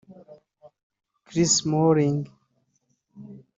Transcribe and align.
Chris 1.27 1.51
Smalling 1.61 2.25